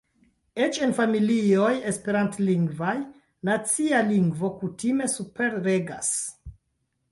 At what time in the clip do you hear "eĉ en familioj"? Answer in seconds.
0.67-1.73